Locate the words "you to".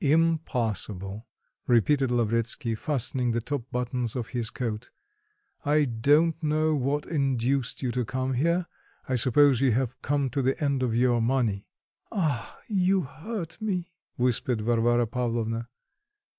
7.83-8.03